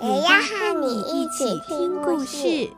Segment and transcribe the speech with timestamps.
[0.00, 2.68] 也要和你一起听故事。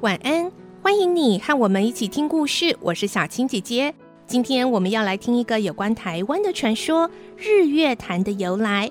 [0.00, 0.50] 晚安，
[0.82, 2.76] 欢迎你和我们一起听故事。
[2.80, 3.94] 我是小青姐姐。
[4.26, 7.08] 今天我们要来听一个有关台湾的传说——
[7.38, 8.90] 日月潭的由来。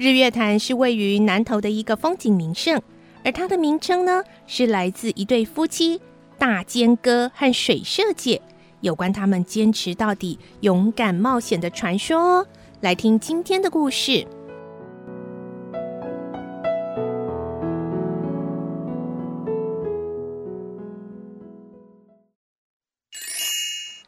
[0.00, 2.80] 日月潭是位于南投的一个风景名胜，
[3.22, 6.00] 而它的名称呢，是来自一对夫妻
[6.38, 8.40] 大尖哥和水社姐
[8.80, 12.46] 有关他们坚持到底、勇敢冒险的传说哦。
[12.80, 14.26] 来听今天的故事：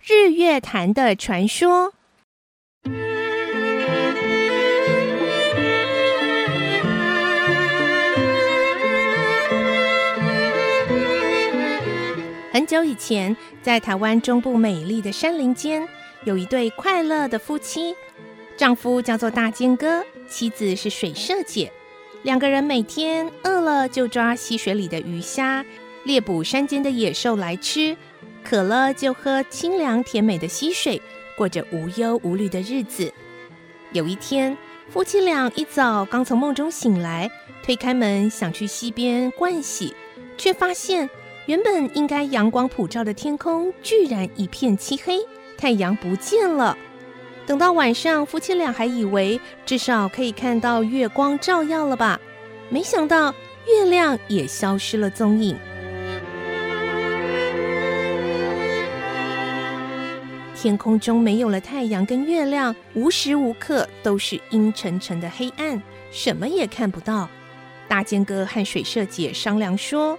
[0.06, 1.92] 日月潭的传说。
[12.72, 15.86] 久以前，在台湾中部美丽的山林间，
[16.24, 17.94] 有一对快乐的夫妻。
[18.56, 21.70] 丈夫叫做大尖哥，妻子是水社姐。
[22.22, 25.62] 两个人每天饿了就抓溪水里的鱼虾，
[26.04, 27.94] 猎捕山间的野兽来吃；
[28.42, 30.98] 渴了就喝清凉甜美的溪水，
[31.36, 33.12] 过着无忧无虑的日子。
[33.92, 34.56] 有一天，
[34.88, 37.30] 夫妻俩一早刚从梦中醒来，
[37.62, 39.94] 推开门想去溪边盥洗，
[40.38, 41.10] 却发现。
[41.46, 45.18] 原本应该阳光普照的天空，居然一片漆黑，
[45.58, 46.78] 太阳不见了。
[47.44, 52.20] 等到晚上，夫妻俩还以为至少可以看到月光照耀了吧，
[52.68, 53.34] 没想到
[53.66, 55.56] 月亮也消失了踪影。
[60.54, 67.28] 天空中没有了太阳跟月亮，无时无刻都是阴沉沉的黑暗，什么也看不到。
[67.88, 70.16] 大尖哥和水社姐商量说。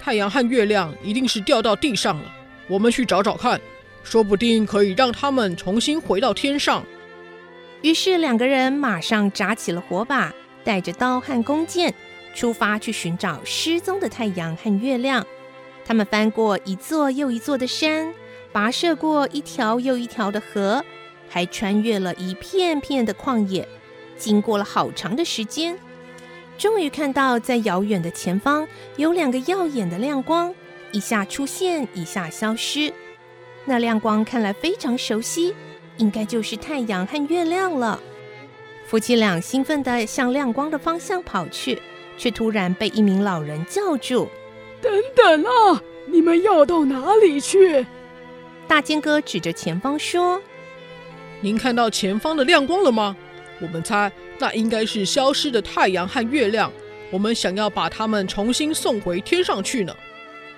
[0.00, 2.34] 太阳和月亮一定是掉到地上了，
[2.68, 3.60] 我们去找找看，
[4.02, 6.84] 说不定可以让他们重新回到天上。
[7.82, 10.32] 于是两个人马上扎起了火把，
[10.64, 11.94] 带着刀和弓箭，
[12.34, 15.26] 出发去寻找失踪的太阳和月亮。
[15.84, 18.12] 他们翻过一座又一座的山，
[18.52, 20.84] 跋涉过一条又一条的河，
[21.28, 23.66] 还穿越了一片片的旷野，
[24.16, 25.78] 经过了好长的时间。
[26.58, 30.52] 终于看到，在遥远的前方有两个耀眼的亮光，
[30.90, 32.92] 一下出现，一下消失。
[33.64, 35.54] 那亮光看来非常熟悉，
[35.98, 38.00] 应该就是太阳和月亮了。
[38.86, 41.80] 夫妻俩兴奋地向亮光的方向跑去，
[42.16, 44.28] 却突然被一名老人叫住
[44.82, 47.86] ：“等等啊，你们要到哪里去？”
[48.66, 50.42] 大尖哥指着前方说
[51.40, 53.16] ：“您看到前方的亮光了吗？
[53.60, 56.72] 我们猜。”那应该是消失的太阳和月亮，
[57.10, 59.94] 我们想要把它们重新送回天上去呢。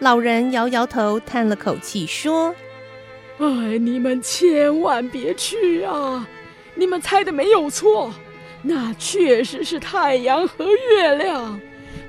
[0.01, 2.55] 老人摇摇头，叹了口气说
[3.39, 6.27] ：“哎，你们千万别去啊！
[6.75, 8.15] 你们猜的没有错，
[8.63, 11.61] 那确实是太阳和月亮。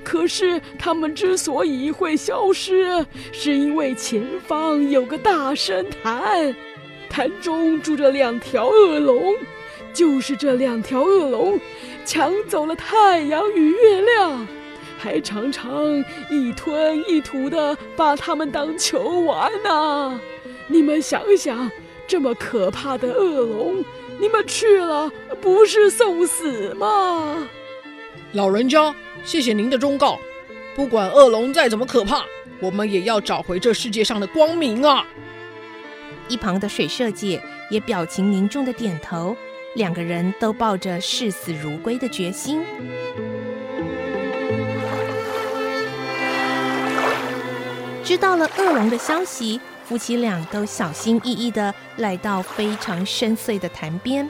[0.04, 6.56] 可是它们之所以会消失，是因为前方有个大深潭，
[7.10, 9.36] 潭中住着两条恶龙。”
[9.94, 11.60] 就是这两条恶龙
[12.06, 14.48] 抢走了太阳与月亮，
[14.98, 15.84] 还常常
[16.30, 20.20] 一吞一吐的把它们当球玩呢。
[20.68, 21.70] 你们想想，
[22.08, 23.84] 这么可怕的恶龙，
[24.20, 27.48] 你们去了不是送死吗？
[28.34, 30.18] 老人家，谢谢您的忠告。
[30.74, 32.24] 不管恶龙再怎么可怕，
[32.62, 35.06] 我们也要找回这世界上的光明啊！
[36.30, 39.36] 一旁的水社姐也表情凝重的点头。
[39.76, 42.62] 两个人都抱着视死如归的决心。
[48.04, 54.30] 知道了恶龙的消息，夫妻俩都小心翼翼地来到非常深邃的潭边。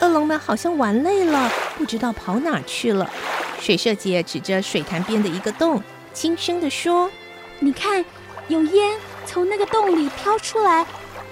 [0.00, 3.10] 恶龙们好像玩累了，不知道跑哪去了。
[3.58, 5.82] 水社姐指着水潭边的一个洞，
[6.12, 7.10] 轻声地说
[7.58, 8.04] ：“你看，
[8.46, 8.96] 有烟
[9.26, 10.86] 从那个洞里飘出来，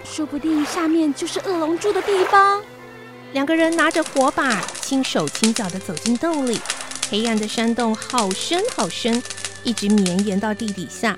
[0.04, 2.60] 说不定下面就是恶龙住的地方。”
[3.32, 6.58] 两个人拿着火把，轻手轻脚地走进洞里。
[7.10, 9.22] 黑暗的山洞好深好深，
[9.62, 11.16] 一直绵延到地底下。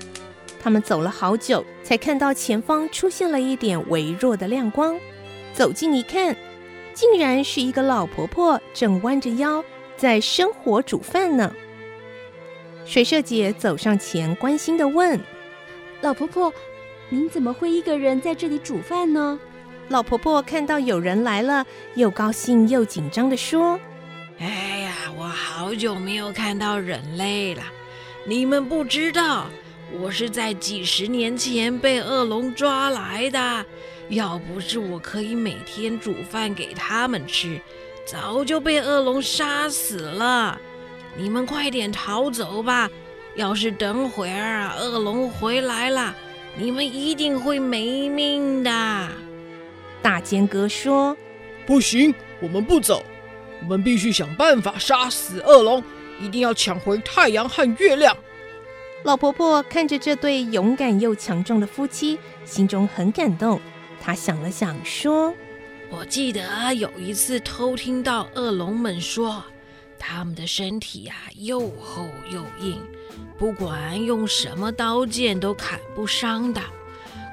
[0.61, 4.97] 他们走了好久，才看到前方出现了一点微弱的亮光。
[5.53, 6.35] 走近一看，
[6.93, 9.63] 竟然是一个老婆婆正弯着腰
[9.97, 11.53] 在生火煮饭呢。
[12.85, 15.19] 水社姐走上前，关心地问
[16.01, 16.53] ：“老婆婆，
[17.09, 19.39] 您怎么会一个人在这里煮饭呢？”
[19.91, 21.65] 老婆婆看到有人来了，
[21.95, 23.77] 又高兴又紧张地说
[24.39, 24.47] ：“哎
[24.79, 27.61] 呀，我好久没有看到人类了。
[28.25, 29.47] 你们不知道，
[29.99, 33.65] 我是在几十年前被恶龙抓来的。
[34.07, 37.59] 要不是我可以每天煮饭给他们吃，
[38.05, 40.57] 早就被恶龙杀死了。
[41.17, 42.89] 你们快点逃走吧！
[43.35, 46.15] 要是等会儿啊，恶龙回来了，
[46.55, 49.09] 你们一定会没命的。”
[50.01, 51.15] 大尖哥说
[51.65, 53.03] ：“不行，我们不走，
[53.61, 55.83] 我们必须想办法杀死恶龙，
[56.19, 58.15] 一定要抢回太阳和月亮。”
[59.03, 63.59] 老婆婆看着这对勇敢又强壮的夫妻，心中很感动。
[63.99, 65.33] 她想了想，说
[65.89, 69.43] ：“我记得有一次偷听到恶龙们说，
[69.99, 72.81] 他们的身体呀、啊、又厚又硬，
[73.37, 76.61] 不管用什么刀剑都砍不伤的。”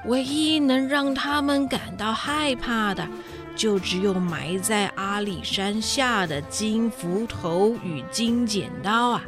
[0.08, 3.06] 唯一能让他们感到害怕的，
[3.54, 9.22] 就只有埋在阿里山下的金斧头与金剪刀啊！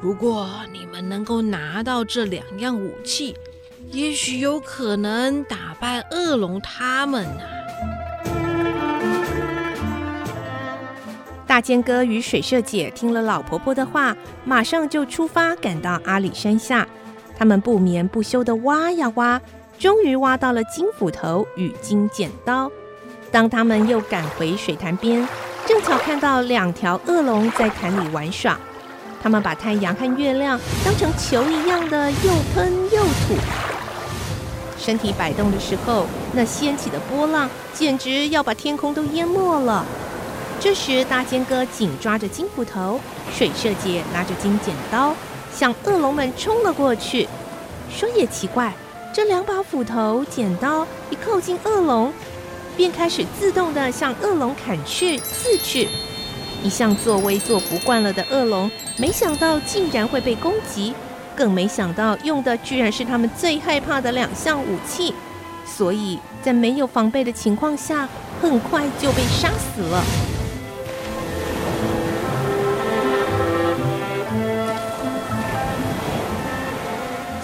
[0.00, 3.34] 如果你们能够拿到这两样武器，
[3.90, 7.40] 也许有可能打败恶龙他们呢。
[11.48, 16.86] 大尖哥与水社姐听了老婆婆的话，马上就出发赶到阿里山下。
[17.36, 19.40] 他们不眠不休地挖呀挖。
[19.78, 22.70] 终于挖到了金斧头与金剪刀。
[23.30, 25.26] 当他们又赶回水潭边，
[25.66, 28.58] 正巧看到两条恶龙在潭里玩耍。
[29.22, 33.34] 他们把太阳和月亮当成球一样的又喷又吐，
[34.78, 39.84] 身体摆动的时候，那掀起的波浪简直要把天空都淹没了。
[40.60, 43.00] 这时，大尖哥紧抓着金斧头，
[43.34, 45.12] 水社姐拿着金剪刀，
[45.52, 47.28] 向恶龙们冲了过去。
[47.90, 48.72] 说也奇怪。
[49.16, 52.12] 这两把斧头、剪刀一靠近恶龙，
[52.76, 55.88] 便开始自动地向恶龙砍去、刺去。
[56.62, 60.92] 一向作威作福惯了的恶龙，没想到竟然会被攻击，
[61.34, 65.14] 更没想到用的居然是他们最害怕的两项武器，
[65.64, 68.06] 所以在没有防备的情况下，
[68.42, 70.25] 很快就被杀死了。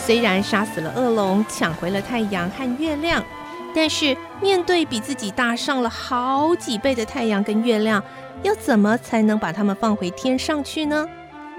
[0.05, 3.25] 虽然杀死了恶龙，抢回了太阳和月亮，
[3.73, 8.03] 但是面对比自己大上了好几倍的太阳跟月亮，
[8.43, 11.07] 要怎么才能把它们放回天上去呢？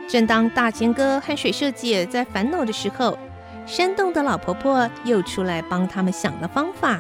[0.09, 3.17] 正当大尖哥和水社姐在烦恼的时候，
[3.65, 6.99] 山洞的老婆婆又出来帮他们想了方法。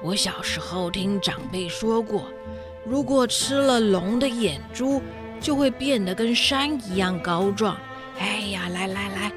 [0.00, 2.28] 我小时候听长辈说过，
[2.86, 5.02] 如果吃了龙的眼珠，
[5.40, 7.76] 就会变得跟山一样高壮。
[8.20, 9.32] 哎呀，来来来！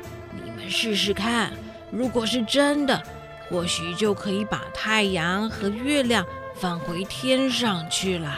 [0.69, 1.51] 试试看，
[1.91, 3.01] 如果是真的，
[3.49, 6.25] 或许就可以把太阳和月亮
[6.55, 8.33] 放回天上去了。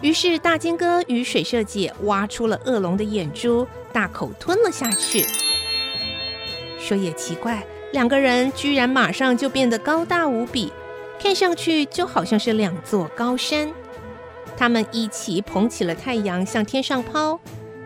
[0.00, 5.24] 于是，大金哥与水社姐挖出了恶龙的眼珠，大口吞了下去。
[6.78, 10.72] 说也奇怪，两个人居然马上就变得高大无比，
[11.20, 13.72] 看上去就好像是两座高山。
[14.56, 17.40] 他们一起捧起了太阳，向天上抛。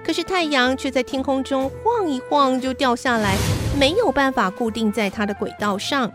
[0.05, 3.37] 可是太阳却在天空中晃一晃就掉下来，
[3.79, 6.11] 没有办法固定在它的轨道上。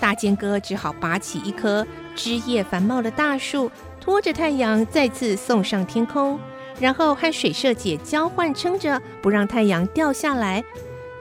[0.00, 3.70] 大尖哥只好拔起一棵枝叶繁茂的大树，
[4.00, 6.38] 拖着太阳再次送上天空，
[6.78, 10.62] 然后和水社姐交换撑着，不让太阳掉下来。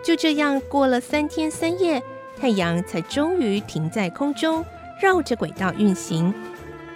[0.03, 2.01] 就这样过了三天三夜，
[2.39, 4.63] 太阳才终于停在空中，
[5.01, 6.31] 绕着轨道运行。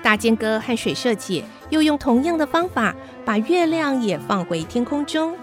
[0.03, 5.35] 大尖哥和水社姐又用同样的方法，把月亮也放回天空中，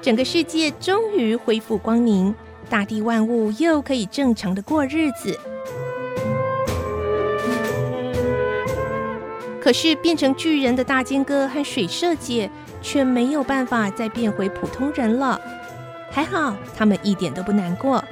[0.00, 2.34] 整个世界终于恢复光明，
[2.70, 5.38] 大地万物又可以正常的过日子。
[9.60, 12.50] 可是变成巨人的大尖哥和水社姐
[12.80, 15.38] 却没有办法再变回普通人了。
[16.10, 18.02] 还好，他们一点都不难过，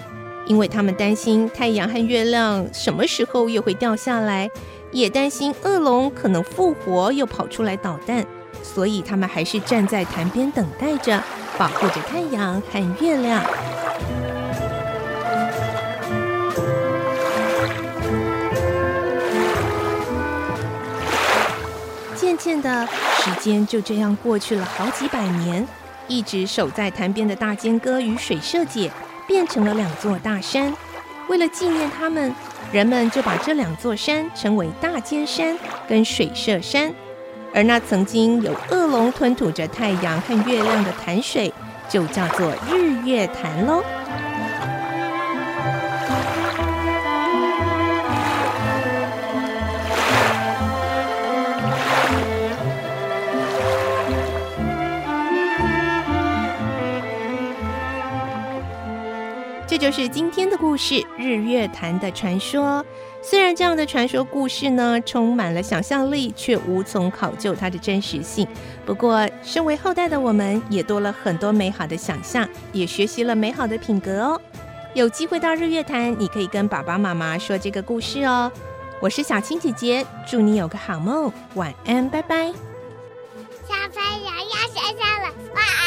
[0.47, 4.51] 因为他们担心太阳和月亮什么时候又会掉下来。
[4.97, 8.25] 也担心恶龙可能复活，又跑出来捣蛋，
[8.63, 11.23] 所以他们还是站在潭边等待着，
[11.59, 13.45] 保护着太阳和月亮。
[22.15, 22.87] 渐渐的，
[23.19, 25.69] 时间就这样过去了好几百年，
[26.09, 28.91] 一直守在潭边的大尖哥与水社姐
[29.27, 30.73] 变成了两座大山。
[31.29, 32.35] 为了纪念他们，
[32.73, 35.57] 人们就把这两座山称为大尖山
[35.89, 36.93] 跟水社山。
[37.55, 41.53] 而那曾经有恶龙吞吐着太阳和月亮的潭水，
[41.89, 43.83] 就叫做日月潭喽。
[59.69, 62.85] 这就是今天的故事《日月潭的传说》。
[63.21, 68.47] 虽然这样的传说故事呢，充满了想象力，却无从考究它的真实性。
[68.85, 74.41] 不过，身为后代的我们，也多了很多美好的想象，也学习了美好的品格哦。
[74.95, 78.51] 有机会到日月潭，你可以跟爸爸妈妈说这个故事哦。
[79.01, 82.53] 我是小青姐姐，祝你有个好梦，晚安，拜拜。
[83.67, 85.86] 小朋友要睡觉了，晚安。